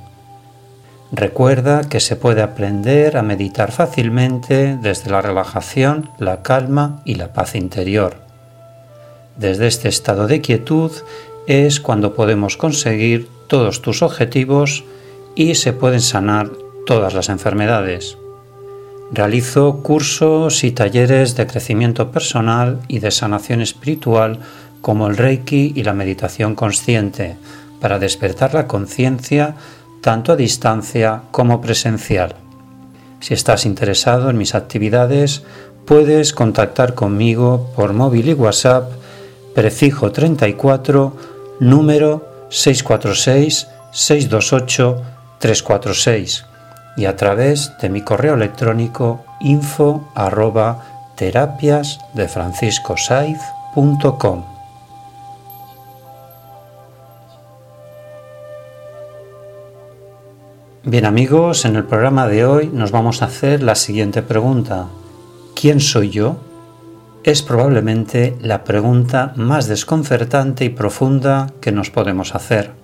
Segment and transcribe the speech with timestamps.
[1.11, 7.31] Recuerda que se puede aprender a meditar fácilmente desde la relajación, la calma y la
[7.31, 8.17] paz interior.
[9.37, 10.91] Desde este estado de quietud
[11.45, 14.83] es cuando podemos conseguir todos tus objetivos
[15.35, 16.49] y se pueden sanar
[16.85, 18.17] todas las enfermedades.
[19.11, 24.39] Realizo cursos y talleres de crecimiento personal y de sanación espiritual
[24.81, 27.37] como el Reiki y la meditación consciente
[27.79, 29.55] para despertar la conciencia
[30.01, 32.35] tanto a distancia como presencial.
[33.21, 35.43] Si estás interesado en mis actividades,
[35.85, 38.91] puedes contactar conmigo por móvil y WhatsApp
[39.55, 41.15] prefijo 34
[41.61, 45.01] número 646 628
[45.39, 46.56] 346
[46.97, 50.83] y a través de mi correo electrónico info arroba
[51.15, 52.27] terapias de
[60.83, 64.87] Bien amigos, en el programa de hoy nos vamos a hacer la siguiente pregunta.
[65.53, 66.37] ¿Quién soy yo?
[67.23, 72.76] Es probablemente la pregunta más desconcertante y profunda que nos podemos hacer.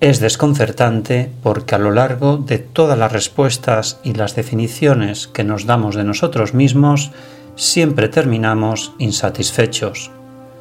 [0.00, 5.66] Es desconcertante porque a lo largo de todas las respuestas y las definiciones que nos
[5.66, 7.10] damos de nosotros mismos,
[7.54, 10.10] siempre terminamos insatisfechos.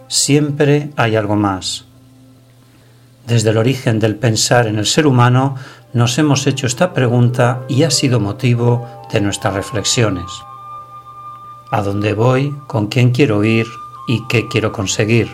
[0.09, 1.85] Siempre hay algo más.
[3.28, 5.55] Desde el origen del pensar en el ser humano,
[5.94, 10.29] nos hemos hecho esta pregunta y ha sido motivo de nuestras reflexiones.
[11.72, 12.53] ¿A dónde voy?
[12.67, 13.67] ¿Con quién quiero ir?
[14.09, 15.29] ¿Y qué quiero conseguir?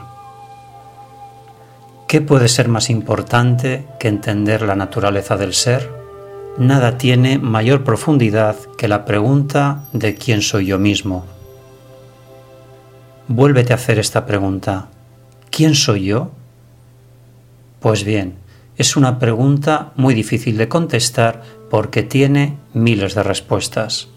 [2.08, 5.90] ¿Qué puede ser más importante que entender la naturaleza del ser?
[6.58, 11.26] Nada tiene mayor profundidad que la pregunta de quién soy yo mismo.
[13.28, 14.88] Vuélvete a hacer esta pregunta.
[15.50, 16.32] ¿Quién soy yo?
[17.80, 18.36] Pues bien,
[18.78, 24.10] es una pregunta muy difícil de contestar porque tiene miles de respuestas.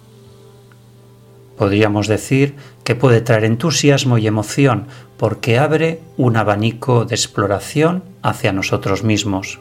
[1.58, 2.54] Podríamos decir
[2.84, 4.86] que puede traer entusiasmo y emoción
[5.16, 9.58] porque abre un abanico de exploración hacia nosotros mismos.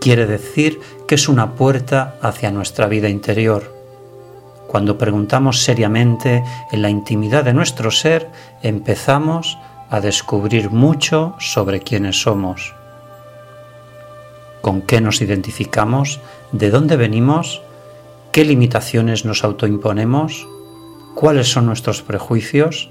[0.00, 3.74] Quiere decir que es una puerta hacia nuestra vida interior.
[4.68, 8.28] Cuando preguntamos seriamente en la intimidad de nuestro ser,
[8.62, 9.56] empezamos
[9.88, 12.74] a descubrir mucho sobre quiénes somos.
[14.60, 16.20] ¿Con qué nos identificamos?
[16.52, 17.62] ¿De dónde venimos?
[18.30, 20.46] ¿Qué limitaciones nos autoimponemos?
[21.18, 22.90] Cuáles son nuestros prejuicios,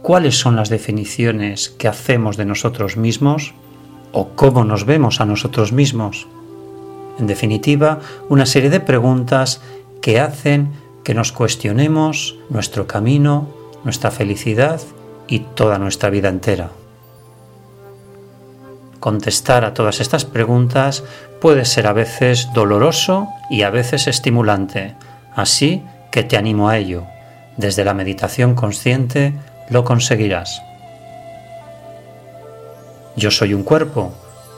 [0.00, 3.52] cuáles son las definiciones que hacemos de nosotros mismos
[4.12, 6.26] o cómo nos vemos a nosotros mismos.
[7.18, 8.00] En definitiva,
[8.30, 9.60] una serie de preguntas
[10.00, 10.70] que hacen
[11.04, 13.48] que nos cuestionemos nuestro camino,
[13.84, 14.80] nuestra felicidad
[15.28, 16.70] y toda nuestra vida entera.
[18.98, 21.04] Contestar a todas estas preguntas
[21.42, 24.94] puede ser a veces doloroso y a veces estimulante,
[25.34, 27.04] así que te animo a ello.
[27.56, 29.32] Desde la meditación consciente
[29.70, 30.62] lo conseguirás.
[33.16, 34.14] Yo soy un cuerpo,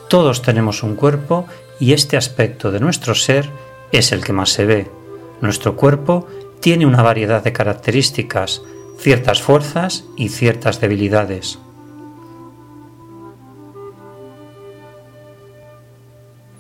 [0.09, 1.47] todos tenemos un cuerpo
[1.79, 3.49] y este aspecto de nuestro ser
[3.93, 4.91] es el que más se ve.
[5.41, 6.27] Nuestro cuerpo
[6.61, 8.63] tiene una variedad de características,
[8.99, 11.61] ciertas fuerzas y ciertas debilidades.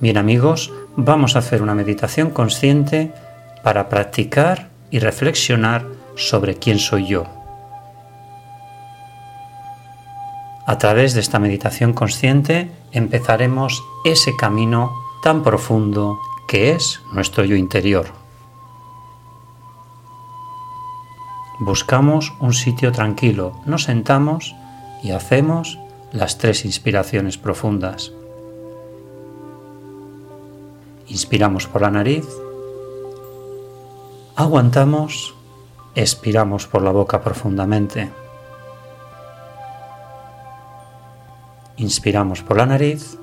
[0.00, 3.12] Bien amigos, vamos a hacer una meditación consciente
[3.64, 7.24] para practicar y reflexionar sobre quién soy yo.
[10.66, 14.92] A través de esta meditación consciente empezaremos ese camino
[15.22, 18.06] tan profundo que es nuestro yo interior.
[21.60, 24.54] Buscamos un sitio tranquilo, nos sentamos
[25.02, 25.78] y hacemos
[26.12, 28.12] las tres inspiraciones profundas.
[31.06, 32.26] Inspiramos por la nariz,
[34.36, 35.34] aguantamos,
[36.02, 38.08] expiramos por la boca profundamente.
[41.76, 43.18] Inspiramos por la nariz,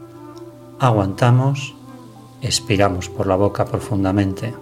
[0.80, 1.74] aguantamos,
[2.42, 4.54] expiramos por la boca profundamente.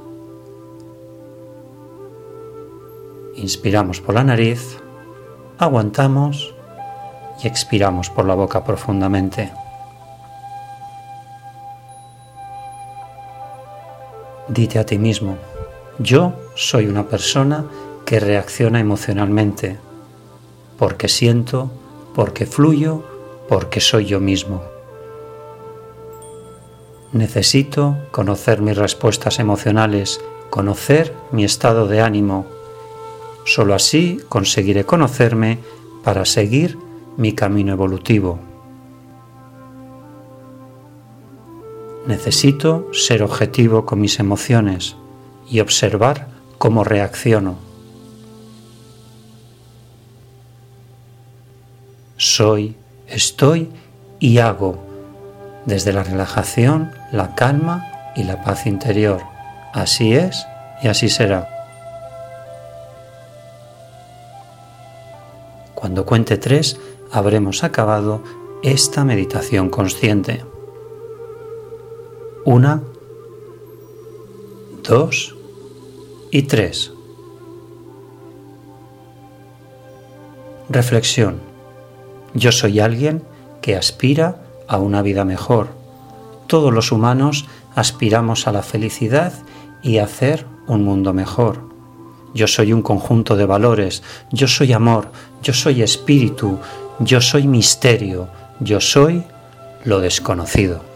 [3.36, 4.78] Inspiramos por la nariz,
[5.58, 6.54] aguantamos
[7.44, 9.52] y expiramos por la boca profundamente.
[14.50, 15.36] Dite a ti mismo,
[15.98, 17.66] yo soy una persona
[18.06, 19.78] que reacciona emocionalmente,
[20.78, 21.72] porque siento,
[22.16, 23.04] porque fluyo,
[23.48, 24.64] porque soy yo mismo.
[27.12, 30.20] Necesito conocer mis respuestas emocionales,
[30.50, 32.48] conocer mi estado de ánimo.
[33.46, 35.60] Solo así conseguiré conocerme
[36.04, 36.78] para seguir
[37.18, 38.40] mi camino evolutivo.
[42.08, 44.96] Necesito ser objetivo con mis emociones
[45.50, 46.28] y observar
[46.58, 47.63] cómo reacciono.
[52.24, 52.78] Soy,
[53.10, 53.70] estoy
[54.18, 54.78] y hago
[55.66, 57.86] desde la relajación, la calma
[58.16, 59.22] y la paz interior.
[59.74, 60.48] Así es
[60.82, 61.50] y así será.
[65.76, 66.80] Cuando cuente tres,
[67.12, 68.24] habremos acabado
[68.64, 70.46] esta meditación consciente.
[72.46, 72.82] Una,
[74.82, 75.36] dos
[76.32, 76.94] y tres.
[80.70, 81.53] Reflexión.
[82.34, 83.24] Yo soy alguien
[83.62, 84.38] que aspira
[84.68, 85.70] a una vida mejor.
[86.48, 87.46] Todos los humanos
[87.76, 89.34] aspiramos a la felicidad
[89.82, 91.60] y a hacer un mundo mejor.
[92.34, 94.02] Yo soy un conjunto de valores,
[94.32, 95.12] yo soy amor,
[95.44, 96.58] yo soy espíritu,
[97.00, 98.28] yo soy misterio,
[98.60, 99.24] yo soy
[99.84, 100.93] lo desconocido.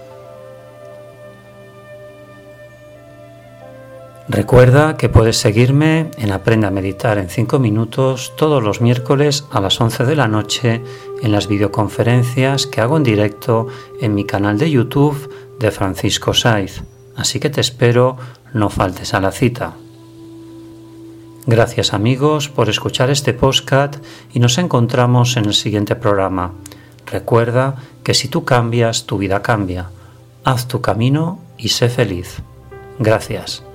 [4.29, 9.61] Recuerda que puedes seguirme en Aprenda a Meditar en 5 minutos todos los miércoles a
[9.61, 10.81] las 11 de la noche
[11.21, 13.67] en las videoconferencias que hago en directo
[14.01, 16.83] en mi canal de YouTube de Francisco Saiz.
[17.15, 18.17] Así que te espero,
[18.53, 19.75] no faltes a la cita.
[21.45, 23.95] Gracias amigos por escuchar este postcat
[24.33, 26.51] y nos encontramos en el siguiente programa.
[27.09, 29.89] Recuerda que si tú cambias, tu vida cambia.
[30.43, 32.41] Haz tu camino y sé feliz.
[32.99, 33.66] Gracias.